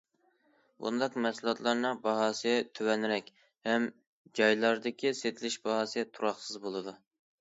[0.83, 3.29] بۇنداق مەھسۇلاتلارنىڭ باھاسى تۆۋەنرەك
[3.69, 3.85] ھەم
[4.41, 6.97] جايلاردىكى سېتىلىش باھاسى تۇراقسىز بولىدۇ.